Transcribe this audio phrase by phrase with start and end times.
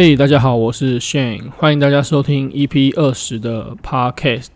[0.00, 4.46] 嘿，hey, 大家好，我是 Shane，欢迎大家收听 EP 二十的 Podcast。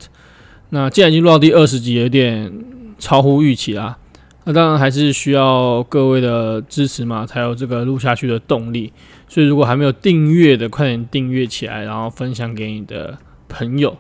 [0.69, 2.53] 那既然已经录到第二十集，有点
[2.97, 3.99] 超乎预期啦。
[4.45, 8.93] 那当然还是需要各位的支持嘛，才有这个录下去的动力。
[9.27, 13.99] 所以如果还没有订阅的，快点订阅起来，然后分享给你的朋友。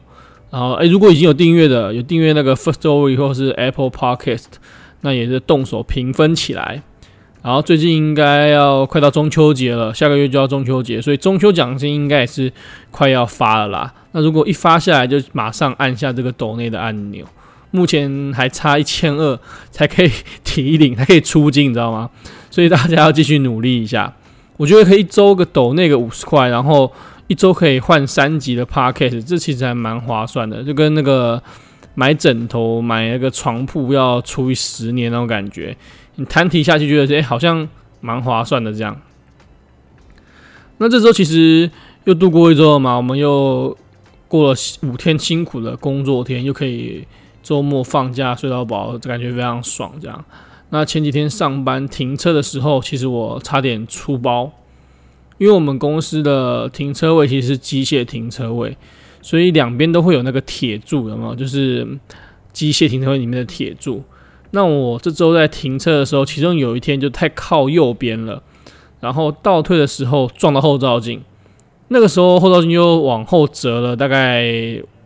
[0.48, 4.44] 然后，诶，如果已经有订阅的，有订阅那个 Firstory 或是 Apple Podcast，
[5.00, 6.84] 那也是动手评分起来。
[7.42, 12.52] 然后最近应该要快到中秋节了，下个月就要中秋节，所以中秋奖金应该也是
[12.90, 13.92] 快要发了啦。
[14.12, 17.26] 那如果一发下来，就马上按下这个抖内的按钮。
[17.72, 19.38] 目前还差一千二
[19.70, 20.10] 才可以
[20.44, 22.10] 提领，才可以出金，你知道吗？
[22.50, 24.14] 所以大家要继续努力一下。
[24.58, 26.92] 我觉得可以一周个抖内个五十块，然后
[27.28, 31.42] 一周可以换三级的 Podcast，这其实还蛮划算的，就跟那个
[31.94, 35.74] 买枕头、买那个床铺要除以十年那种感觉。
[36.16, 37.68] 你摊提下去，觉得哎、好像
[38.00, 39.00] 蛮划算的这样。
[40.78, 41.70] 那这周其实
[42.04, 43.76] 又度过一周了嘛，我们又
[44.28, 47.06] 过了五天辛苦的工作天，又可以
[47.42, 49.92] 周末放假睡到饱，感觉非常爽。
[50.00, 50.24] 这样。
[50.70, 54.50] 那前几天上班停车的时候，其实我差点出包，
[55.38, 58.76] 因为我们公司的停车位其实是机械停车位，
[59.20, 61.34] 所以两边都会有那个铁柱，有没有？
[61.34, 61.86] 就是
[62.52, 64.02] 机械停车位里面的铁柱。
[64.52, 68.42] 那我这周在停车的时候，其中有一天就太靠右边了，
[69.00, 71.22] 然后倒退的时候撞到后照镜，
[71.88, 74.44] 那个时候后照镜又往后折了大概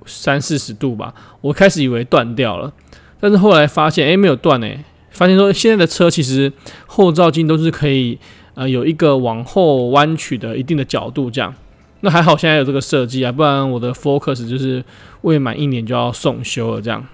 [0.05, 2.73] 三四十度吧，我开始以为断掉了，
[3.21, 6.53] 但是后来发现诶没有断诶，发现说现在的车其实
[6.87, 8.19] 后照镜都是可以
[8.55, 11.55] 呃有一个往后弯曲的一定的角度这样，
[12.01, 14.85] 那还好现在有这个设计啊，不然我的 Focus 就是
[15.21, 17.07] 未满一年就要送修了这样。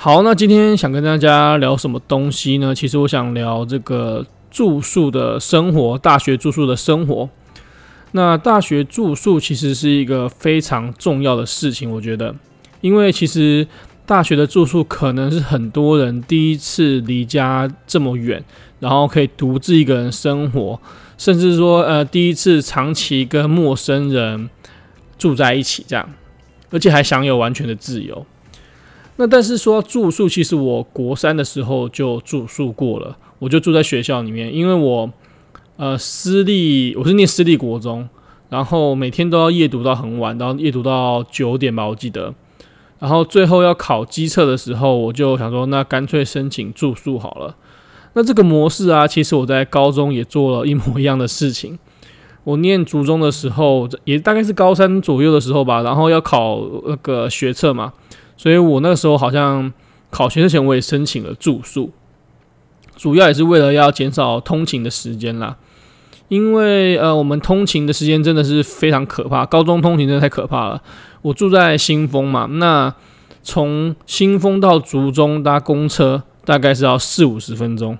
[0.00, 2.72] 好，那今天想跟大家聊什么东西呢？
[2.72, 7.28] 其实我想聊这个住宿的生活，大学住宿的生活。
[8.12, 12.32] 那大学住宿其实是一个非常重要的事情，我觉得，
[12.80, 13.66] 因为其实
[14.06, 18.44] 大学的住宿可能是很多人第一次离家这么远，
[18.78, 20.80] 然后可以独自一个人生活，
[21.18, 24.48] 甚至说呃第一次长期跟陌生人
[25.18, 26.08] 住在一起这样，
[26.70, 28.24] 而且还享有完全的自由。
[29.20, 35.10] 那但是说住宿，其实我国三的时候就住宿过了，我就住在学校里面，因为我
[35.76, 38.08] 呃私立，我是念私立国中，
[38.48, 42.32] 然后每天都要夜读到很晚，然后夜读到九点吧，我记得，
[43.00, 47.56] 然后最后要考基测的时候，我就想说，那干脆申请住宿好了。
[48.12, 51.76] 那这个模式啊，其实我在高中也做了一模一样的事情。
[52.44, 57.92] 我念初中的时候，也大概是高三左右的时候吧，然后要考那个学测嘛。
[58.38, 59.70] 所以我那个时候好像
[60.08, 61.90] 考学之前我也申请了住宿，
[62.96, 65.58] 主要也是为了要减少通勤的时间啦。
[66.28, 70.82] 因为呃，我们通勤的时间真的是非常可怕，高中通勤真的太可怕了。
[71.22, 72.94] 我住在新丰嘛，那
[73.42, 77.96] 从新丰到竹中搭公车大概是要四五十分钟，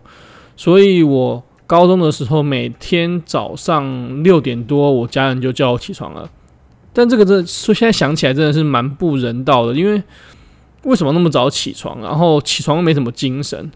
[0.56, 6.28] 所以我高中的时候每天早上六点多，我家人就叫我起床了。
[6.98, 10.02] 但这个这说现在想起来真的是蛮不人道的，因为
[10.82, 12.00] 为什么那么早起床？
[12.02, 13.70] 然后起床又没什么精神，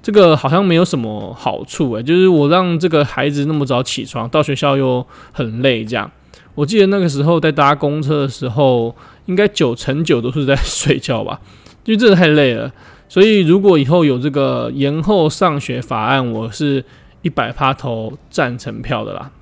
[0.00, 6.08] 这个好像没有什么好处诶、就是我让这个孩子那么早起床，到学校又很累，这样。
[6.54, 8.94] 我记得那个时候在搭公车的时候，
[9.26, 11.40] 应该九成九都是在睡觉吧，
[11.84, 12.70] 因为真的太累了。
[13.08, 16.84] 所以如果以后有这个延后上学法案，我是
[17.22, 19.32] 一百趴投赞成票的啦。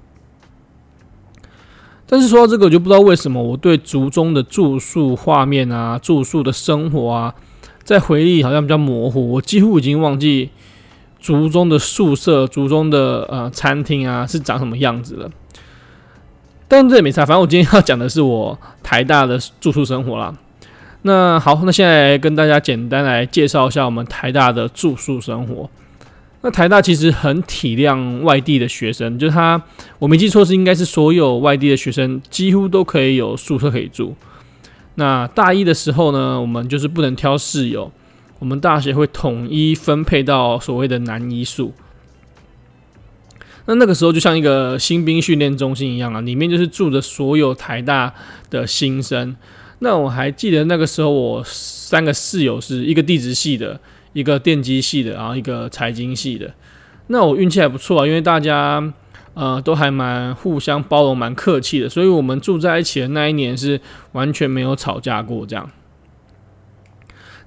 [2.13, 7.33] 但是说到这个，我就不知道为什么我对竹中的住宿画面啊、住宿的生活啊，
[7.85, 9.35] 在回忆好像比较模糊。
[9.35, 10.51] 我几乎已经忘记
[11.21, 15.31] 竹中的宿舍、竹中的呃餐厅啊是长什么样子了。
[16.67, 20.35] 但这也没差，反正我今天要讲的是我台大的住宿生活啦。
[21.03, 25.71] 那好，那现在跟大家简单来介绍一下我们台大的住宿生活。
[26.43, 29.63] 那台大其实很体谅外地的学生，就是他，
[29.99, 34.17] 我没记错是应该是所有外地的学生几乎都可以有宿舍可以住。
[34.95, 37.93] 那大一的时候呢，我们就是不能挑室友，
[38.39, 41.75] 我们大学会统一分配到所谓的男一宿。
[43.67, 48.15] 那那个时候就像一个新兵训练中心一样啊，里面就是住着所有台大
[48.49, 49.37] 的新生。
[49.81, 53.79] 那我还记得那个时候，我三个室友是一个地质系的。
[54.13, 56.53] 一个电机系的，然后一个财经系的，
[57.07, 58.93] 那我运气还不错啊，因为大家
[59.35, 63.81] 呃都还蛮互相包容，蛮客气的，所以我们住在一起的那一年是
[64.13, 65.71] 完全没有吵架过这样。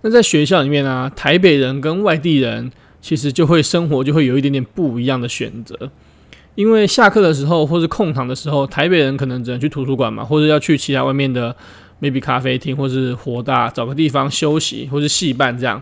[0.01, 2.71] 那在学校里面呢、啊，台北人跟外地人
[3.01, 5.91] 其实就会生活就会有一点点不一样的选择，
[6.55, 11.55] 因为下课的时候或是空堂的时候，台北人可能只能去图书馆嘛，或者要去其他外面的
[12.01, 15.81] maybe 咖啡厅或是活大找个地方休息，或是戏办这样。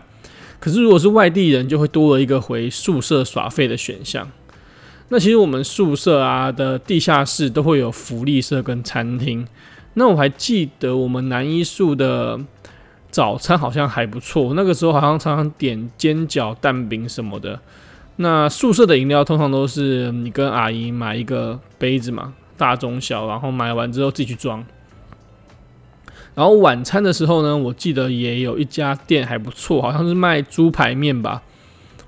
[0.62, 4.30] 可是如果是外地人，就会多了一个回宿舍耍废的选项。
[5.08, 9.44] 那其实我们宿舍啊的地下室都会有福利社跟餐厅。
[9.94, 12.38] 那我还记得我们南一宿的
[13.10, 17.58] 早餐好像还不错，那个时候好像常常点煎饺、蛋饼什么的。
[18.16, 24.64] 那宿舍的饮料通常都是你跟阿姨买一个杯子嘛，大中小，然后买完之后自己去装。
[26.34, 31.42] 然后晚餐的时候呢，我记得也有一家店还不错，好像是卖猪排面吧，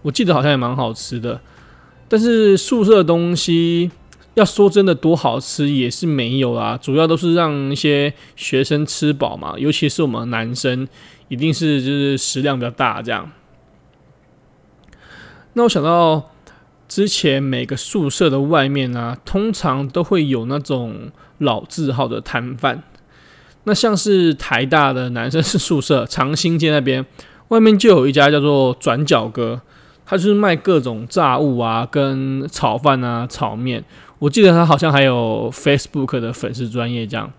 [0.00, 1.41] 我记得好像也蛮好吃的。
[2.09, 3.91] 但是宿舍的东西
[4.35, 10.88] 要说真的多好吃也是没有啦，主要都是让一些学生吃饱嘛，尤其是我们男生，
[11.29, 13.31] 一定是就是食量比较大这样。
[15.53, 16.31] 那我想到
[16.88, 22.82] 之前每个宿舍的外面啊，通常都会有那种老字号的摊贩。
[23.64, 27.05] 那像是台大的男生宿舍长兴街那边，
[27.49, 29.61] 外面就有一家叫做转角哥，
[30.06, 33.84] 他就是卖各种炸物啊、跟炒饭啊、炒面。
[34.19, 37.31] 我记得他好像还有 Facebook 的粉丝专业这样，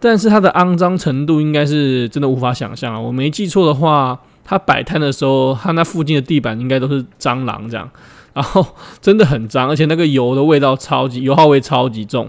[0.00, 3.00] 但是他的肮脏程度应该是真的无法想象啊！
[3.00, 4.18] 我没记错的话。
[4.44, 7.88] 他摆摊的时候，他那附近的地板应该都是蟑螂这样，
[8.34, 8.66] 然后
[9.00, 12.28] 真的很脏，而且那个油的味道超级油耗味超级重。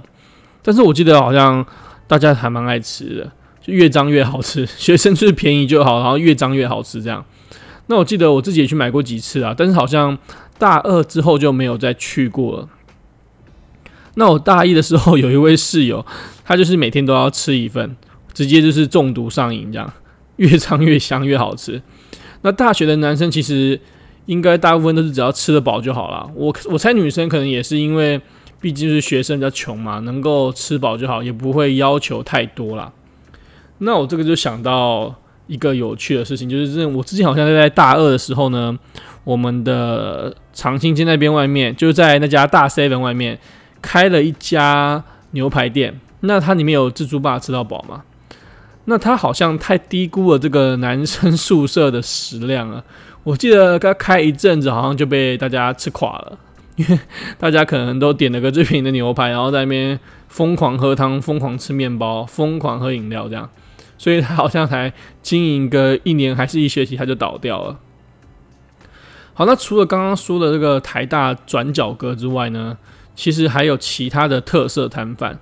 [0.62, 1.66] 但是我记得好像
[2.14, 4.64] 大家还蛮爱吃的，就越脏越好吃。
[4.78, 7.26] 学生就是便宜就好，然后越脏越好吃这样。
[7.88, 10.16] 那我记得我自己也去买过几次啊，但是好像
[10.60, 12.70] 大二之后就没有再去过了。
[14.14, 16.06] 那我大一的时候有一位室友，
[16.46, 17.96] 他就是每天都要吃一份，
[18.32, 19.92] 直接就是中毒上瘾这样，
[20.38, 21.82] 越脏越香越好吃。
[22.44, 23.80] 那大学的男生其实
[24.28, 26.30] 应该大部分都是只要吃得饱就好了。
[26.36, 28.22] 我我猜女生可能也是因为
[28.64, 32.90] 毕竟是学生比较穷嘛，能够吃饱就好，也不会要求太多啦。
[33.80, 35.14] 那我这个就想到
[35.48, 38.80] 一个有趣的事情，就是我之前好像在大二的时候呢，
[39.26, 43.38] 我们的长兴街那边外面，就在那家大 seven 外面
[43.82, 46.00] 开了一家牛排店。
[46.22, 48.04] 那它里面有自助吧，吃到饱吗？
[48.86, 52.84] 那他好像太低估了这个男生宿舍的食量了。
[53.24, 56.38] 我记得刚开一阵子，好像就被大家吃垮了，
[56.78, 57.00] 因为
[57.38, 63.50] 大家可能都点了个最便宜的牛排，然后在那边疯狂喝汤、疯狂吃面包、疯狂喝饮料这样，
[63.98, 64.92] 所以他好像才
[65.22, 67.80] 经营个一年还是一学期，他就倒掉了。
[69.34, 72.78] 好，那除了刚刚说的这个台大转角哥之外呢，
[73.16, 75.40] 其实还有其他的特色摊贩。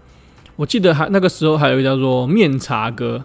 [0.57, 3.23] 我记得还那个时候还有一个叫做面茶哥。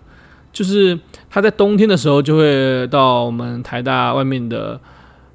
[0.53, 0.99] 就是
[1.29, 4.81] 他在冬天的时候就会到我们台大外面的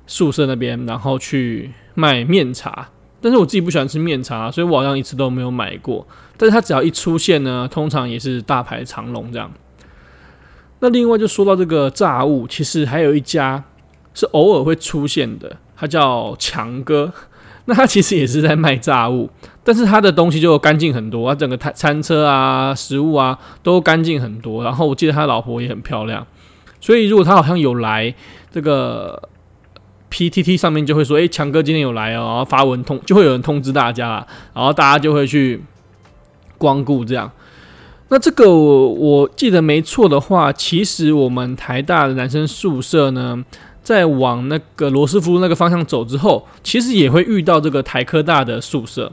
[0.07, 2.89] 宿舍那边，然后去卖面茶。
[3.21, 6.07] 但是我自己不喜欢吃面茶，所以我好像一次都没有买过。
[6.37, 9.51] 但是他只要一出现呢，通常也是大排长龙这样。
[10.79, 13.63] 那另外就说到这个炸物，其实还有一家
[14.15, 17.13] 是偶尔会出现的，他叫强哥。
[17.65, 19.29] 那他其实也是在卖炸物，
[19.63, 24.63] 但是他的东西就干净很多，他整个餐餐车啊、食物啊都干净很多。
[24.63, 26.25] 然后我记得他老婆也很漂亮，
[26.81, 28.15] 所以如果他好像有来
[28.49, 29.29] 这个
[30.11, 35.63] PTT 上面就会说，诶，强哥今天有来哦，然后发文通就会有人通知大家，然后大家就会去
[36.57, 37.31] 光顾这样。
[38.09, 43.43] 那这个我，我记得没错的话，其实我们台大的男生宿舍呢。
[43.83, 49.11] 在往那个罗斯福那个方向走之后，其实也会遇到这个台科大的宿舍。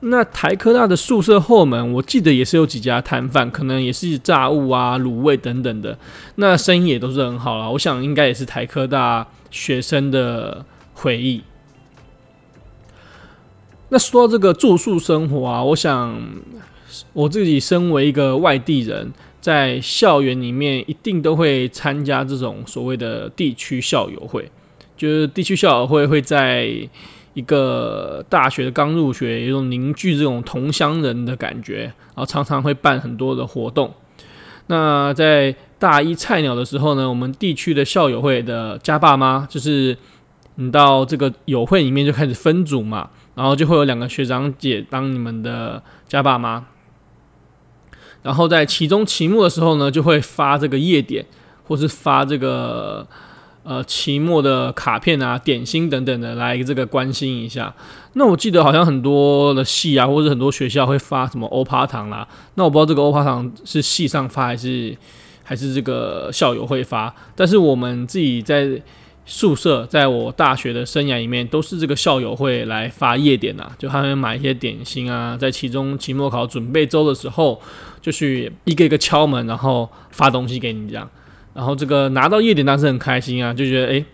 [0.00, 5.96] 那台科大的宿舍后门，我记得也是有几家摊贩，可能也是炸物啊、卤味等等的。
[6.34, 7.70] 那生意也都是很好啦。
[7.70, 10.64] 我想应该也是台科大学生的
[10.94, 11.42] 回忆。
[13.88, 16.20] 那说到这个住宿生活啊，我想
[17.12, 19.12] 我自己身为一个外地人。
[19.40, 24.52] 在校园里面，一定都会参加这种所谓的地区校友会，
[24.98, 26.68] 就是地区校友会会在
[27.32, 33.94] 一个大学刚入学，有一种凝聚这种同乡人的感觉，然后常常会办很多的活动。
[34.66, 39.96] 那在大一菜鸟的时候呢，我们地区的校友会的家爸妈，就是
[40.56, 46.66] 你到这个友会里面就开始分组嘛，然后就会有两个学长姐当你们的家爸妈。
[48.22, 51.24] 然后在期中、期末的时候呢，就会发这个夜点，
[51.66, 53.06] 或是发这个
[53.62, 57.74] 呃期末的卡片啊、点心等等的，来这个关心一下。
[58.12, 62.28] 那我记得好像很多的系啊，或者很多学校会发什么欧趴糖啦。
[62.56, 64.94] 那我不知道这个欧趴糖是系上发还是
[65.50, 67.12] 还是这个校友会发。
[67.34, 68.80] 但是我们自己在
[69.26, 77.60] 宿舍在我大学的生涯里面，都是这个校友会来发夜点呐、啊，就他们买一些点心啊，在期中、期末考准备周的时候，
[78.00, 81.10] 就去一个一个敲门，然后发东西给你这样。
[81.52, 84.04] 然后这个拿到夜点当时很开心啊，就觉得诶，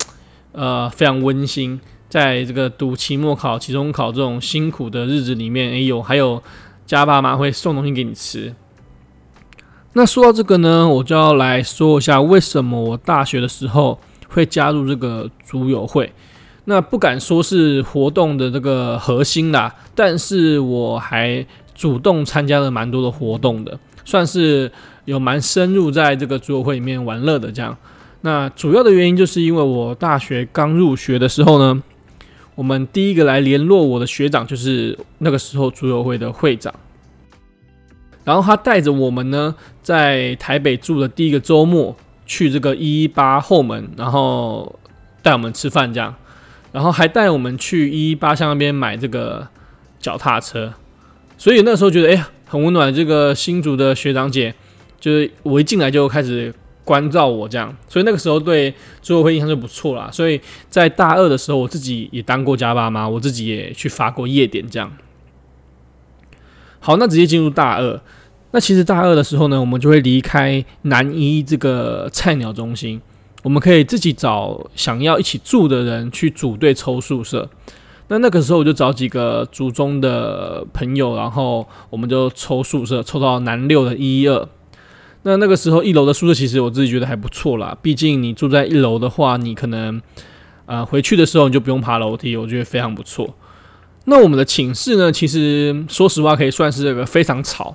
[0.52, 1.78] 呃，非常温馨。
[2.08, 6.42] 在这个读期末考、期中考这种辛苦的日子里面，诶，有还有
[6.86, 8.54] 家爸妈会送东西给你吃。
[9.96, 13.98] 那说到这个呢，我就要来说一下为什么我大学的时候。
[14.28, 16.12] 会加入这个组友会，
[16.64, 24.70] 那不敢说是活动的这个核心啦，但是我还主动参加了蛮多的活动的，算是
[25.04, 27.74] 有蛮深入在这个组友会里面玩乐的这样。
[28.22, 31.82] 那主要的原因就是因为我大学刚入学的时候呢，
[32.56, 36.74] 我们第一个来联络我的学长就是那个时候组友会的会长，
[38.26, 41.96] 然后他带着我们呢在台北住的第一个周末。
[42.28, 44.80] 去这个一一八后门，然后
[45.22, 46.12] 带我们吃饭这样，
[46.72, 49.46] 然后还带我们去一一八巷那边买这个
[50.00, 50.74] 脚踏车，
[51.38, 52.92] 所以那时候觉得哎呀很温暖。
[52.92, 54.52] 这个新竹的学长姐，
[54.98, 56.52] 就是我一进来就开始
[56.84, 60.10] 关照我这样，所以那个时候对组委会印象就不错啦。
[60.10, 64.92] 所以在大二的时候，我自己也当过家爸妈，我自己也去发过夜点这样。
[66.80, 68.00] 好，那直接进入大二。
[68.52, 73.00] 那其实大二的时候呢，我们就会离开南一这个菜鸟中心，
[73.42, 77.48] 我们可以自己找想要一起住的人去组队抽宿舍。
[78.08, 84.48] 那那个时候我就找几个族中的朋友，然后我们就抽宿舍，抽到南六的一一二。
[85.24, 90.00] 那那个时候一楼的宿舍其实我自己觉得还不错啦，毕竟你住在一楼的话，你可能
[90.66, 93.34] 呃回去的时候你就不用爬楼梯，我觉得非常不错。
[94.04, 97.74] 那我们的寝室呢，其实说实话可以算是这个非常吵。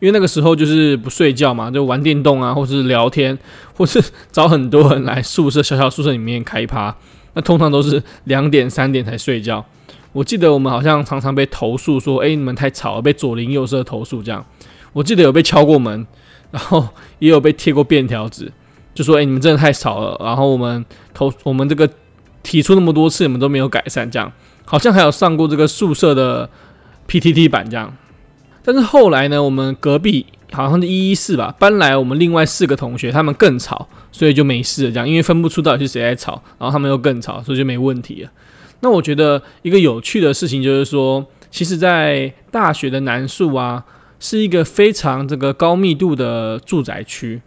[0.00, 3.38] 因为那个时候就是不睡觉嘛，就玩电动啊，或是聊天，
[3.76, 4.02] 或是
[4.32, 6.96] 找很多人来宿舍，小小宿舍里面开趴。
[7.34, 9.64] 那通常都是两点三点才睡觉。
[10.12, 14.44] 我记得我们好像常常被投诉说，哎，你们太吵了，被左邻右舍投诉这样。
[14.92, 16.04] 我记得有被敲过门，
[16.50, 16.88] 然后
[17.20, 18.50] 也有被贴过便条纸，
[18.92, 20.20] 就说，哎，你们真的太吵了。
[20.24, 21.88] 然后我们投我们这个
[22.42, 24.32] 提出那么多次，你们都没有改善，这样。
[24.64, 26.50] 好像还有上过这个宿舍的
[27.06, 27.96] PTT 版这样。
[28.62, 34.92] 但是后来呢，我们隔壁好像是一一四吧，搬来我们另外四个同学，他们更吵，所以就没事了。
[34.92, 38.30] 这样，因为分不出到底是谁在吵，然后他们又更吵，所以就没问题了。
[38.80, 43.84] 那我觉得一个有趣的事情就是说，其实，在大学的南宿啊，
[44.18, 47.40] 是一个非常这个高密度的住宅区。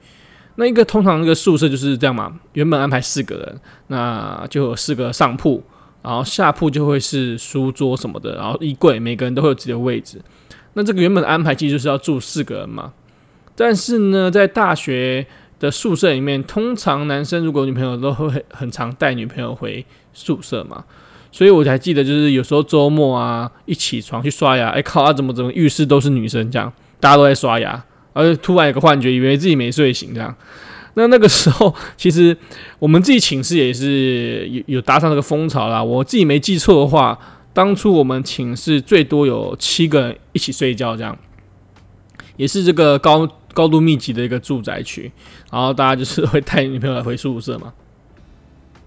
[0.56, 5.64] 那一个通常那个宿舍就是这样嘛，原本安排四个人，那就有四个上铺，
[6.04, 10.22] 然后下铺就会是书桌什么的，然后衣柜，每个人都会有自己的位置。
[10.76, 12.94] 那这个原本的安排其实就是要住四个人嘛，
[13.56, 15.26] 但是呢，在大学
[15.60, 20.84] 的宿舍里面，通常男生如果女朋友都会很常带女朋友回宿舍嘛，
[21.32, 30.36] 所以我才记得就是有时候周末啊，一起床去刷牙，哎靠啊，怎么怎么浴室都是女生这样，大家都在刷牙，而突然有个幻觉，以为自己没睡醒这样。
[30.96, 32.36] 那那个时候，其实
[32.80, 37.20] 我们自己寝室也是有有搭上这个风潮啦，我自己没记错的话。
[37.54, 41.16] 当初我们寝室最多有七个人一起睡觉，这样
[42.36, 45.12] 也是这个高高度密集的一个住宅区，
[45.52, 47.72] 然后大家就是会带女朋友来回宿舍嘛。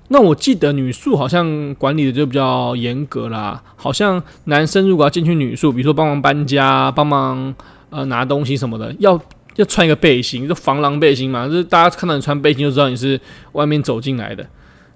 [0.09, 7.55] 那我记得女宿好像管理的就比较严格啦，好像男生如果要进去女宿，比如说帮忙搬家、帮忙
[7.91, 9.21] 呃拿东西什么的，要
[9.55, 13.21] 要穿一个背心，就防狼背心嘛，就是大家看到你穿背心就知道你是
[13.53, 14.45] 外面走进来的，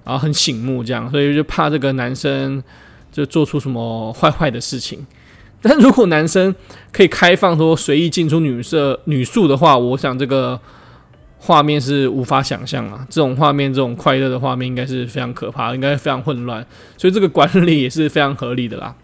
[0.05, 2.61] 然后很醒目这样，所以就怕这个男生。
[3.11, 5.07] 就做出什么坏坏的事情，
[5.63, 6.55] 但如果男生
[6.93, 10.59] 可以开放说随意进出女舍女宿的话，我想这个
[11.39, 13.07] 画面是无法想象啊！
[13.11, 18.95] 这种画面，这种快乐的画面，应该是非常可怕，应该非常混乱，所以这个管理也是非常合理的啦。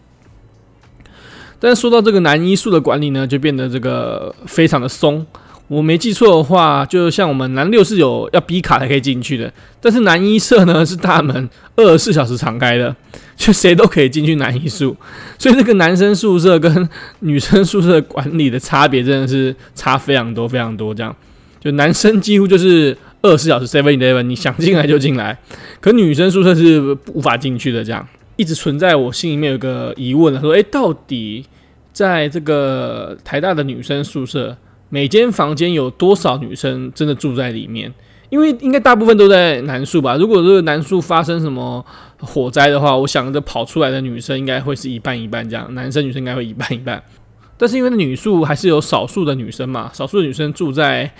[1.58, 5.26] 但说到这个男一宿的管理呢，就变得这个非常的松。
[5.68, 12.94] 我没记错的话，就像我们男六是有要 B 卡才可以进去的，但是男一舍呢是大门二十四小时敞开的，
[13.36, 14.96] 就谁都可以进去男一宿，
[15.36, 20.94] 所以这个男生宿舍跟女生宿舍管理的差别真的是差非常多非常多。
[20.94, 21.14] 这样，
[21.58, 25.36] 就男生几乎就是二十四小时 seven eleven，你想进来就进来，
[25.80, 27.82] 可女生宿舍是无法进去的。
[27.82, 28.06] 这样
[28.36, 31.44] 一直存在我心里面有个疑问，说，诶，到底
[31.92, 34.56] 在这个台大的女生宿舍？
[34.88, 37.92] 每间房间有多少女生真的住在里面？
[38.28, 40.16] 因为应该大部分都在男宿吧。
[40.16, 41.84] 如果这个男宿发生什么
[42.18, 47.00] 火灾的话，我想着跑出来的女生应该会是一半一半这样，男生女生应该会一半一半。
[47.56, 51.10] 但是因为女宿还是有少数的女生嘛，少数的女生住在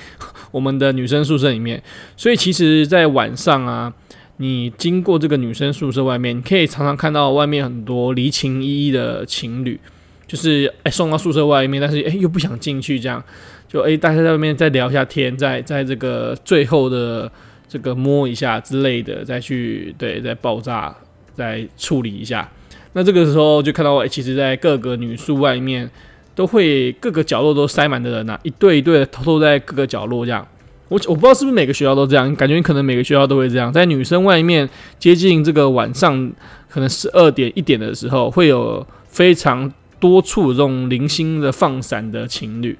[0.51, 1.83] 我们的女生宿舍里面，
[2.17, 3.93] 所以其实，在晚上啊，
[4.39, 9.81] 你经过这个女生宿舍外面，你可以常常看到外面很多离情依依的情侣，
[10.27, 13.23] 就是哎送到宿舍外面，但是哎又不想进去，这样
[13.69, 17.31] 就哎大家在外面再聊一下天，在在这个最后的
[17.69, 20.95] 这个摸一下之类的，再去对再爆炸
[21.35, 22.49] 再处理一下。
[22.93, 25.91] 那这个时候就看到，其实在各个女宿外面
[26.35, 30.47] 都会各个角落都塞满的人呐，一对一对的偷偷在各个角落这样。
[30.89, 34.69] 我我不知道是不是每个学校都这样，感觉可能每个学校都会这样，在女生外面
[34.99, 36.33] 接近这个晚上
[36.71, 42.79] 可能十二点一点的时候，会有非常多处这种零星的放闪的情侣。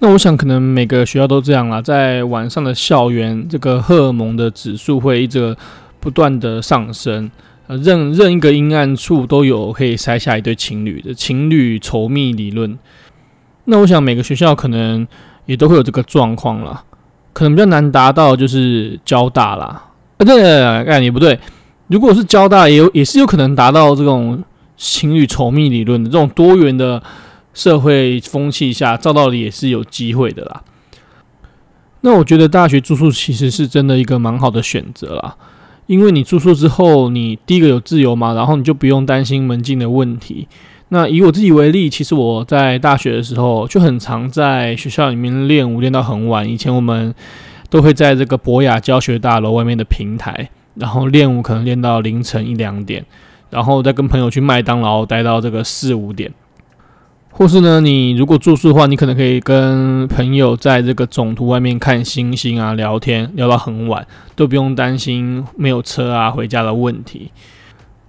[0.00, 5.54] 那我想可能每个学校都这样啦，在晚上的校园，这个荷尔蒙的指数会一直
[6.00, 7.30] 不断的上升，
[7.66, 12.78] 呃，任任一个阴暗处都有可以塞下一对情侣的情侣稠密理论。
[13.66, 15.06] 那我想每个学校可能
[15.44, 16.82] 也都会有这个状况啦。
[17.32, 19.66] 可能比较难达到，就是交大啦。
[19.66, 19.84] 啊，
[20.18, 21.38] 对对对，哎，也不对。
[21.88, 24.42] 如果是交大，也有也是有可能达到这种
[24.76, 27.00] 情侣稠密理论的这种多元的
[27.52, 30.62] 社会风气下，照道理也是有机会的啦。
[32.02, 35.36] 那我觉得大学住宿其实是真的一个蛮好的选择啦，
[35.86, 40.48] 因为你住宿之后，你第一个有自由嘛，然后你就不用担心门禁的问题。
[40.88, 46.48] 那以我自己为例，其实我在大学的时候就很常在学校里面练舞，练到很晚。
[46.48, 47.14] 以前我们
[47.68, 53.04] 都会在这个博雅教学大楼外面的平台，然后练舞，可能练到凌晨一两点，
[53.50, 56.32] 然后再跟朋友去麦当劳待到这个四五点。
[57.30, 64.06] 或是呢，你如果住宿的话，你可能可以跟朋友在这个总图外面看星星啊，聊天聊到很晚，
[64.36, 67.30] 都不用担心没有车啊回家的问题。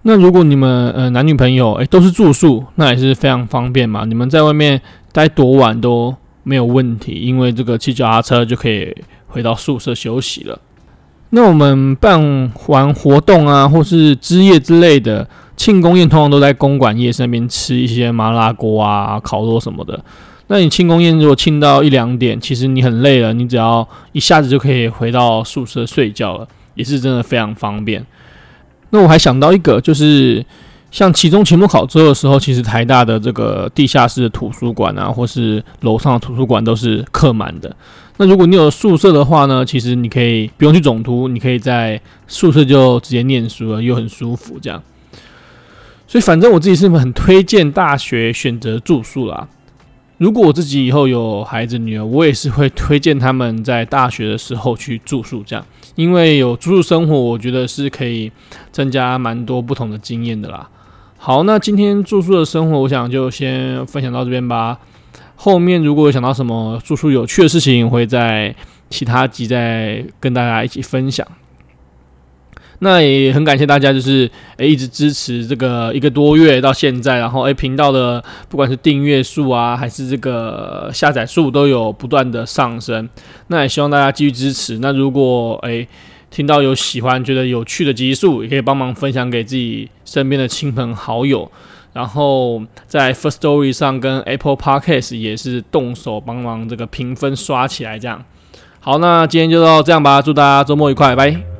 [0.02, 4.04] 那如果你们呃男女朋友诶都是住宿，那也是非常方便嘛。
[4.04, 8.93] 你们在外面待多晚都没有问题，因为这个骑脚踏车就可以
[9.28, 10.60] 回到宿舍休息了。
[11.30, 15.30] 那我们办完活动啊，或是之夜之类的
[15.62, 20.04] 庆功宴，通常都在公馆夜市那边吃一些麻辣锅啊、烤肉什么的。
[20.47, 28.04] 那你庆功宴如果庆到一两点，其实你很累了，你只要一下子就可以回到宿舍睡觉了，也是真的非常方便。
[28.89, 30.43] 那我还想到一个，就是
[30.89, 37.71] 像期中、期末考之后的时候，其实台大的这个地下室的图书馆啊，或是楼上的图书馆都是客满的。
[38.17, 44.82] 那如果你有宿舍的话呢，其实你可以不用去总图，你可以在宿舍就直接念书了，又很舒服这样。
[46.12, 49.47] 所以反正我自己是很推荐大学选择住宿啦。
[50.17, 58.30] 如果我自己以后有孩子女儿，我也是会推荐他们在大学的时候去住宿，这样，因为有住宿生活，我觉得是可以
[58.74, 60.69] 增加蛮多不同的经验的啦。
[61.15, 64.78] 好，那今天住宿的生活，我想就先分享到这边吧。
[65.38, 68.54] 后面如果想到什么住宿有趣的事情，会在
[68.89, 71.26] 其他集再跟大家一起分享。
[72.84, 83.08] 那也很感谢大家，就是诶一直支持这个一个多月到现在，然后诶频道的不管是订阅数啊，还是这个下载数都有不断的上升。
[83.48, 84.80] 那也希望大家继续支持。
[84.80, 85.88] 那如果诶
[86.32, 91.52] 听到有喜欢觉得有趣的集数，也可以帮忙分享给自己身边的亲朋好友。
[91.94, 98.24] 然后在 First Story 上跟 Apple Podcast 也是动手帮忙这个评分刷起来，这样。
[98.80, 101.51] 好，那今天就到这样吧，祝大家周末愉快，拜。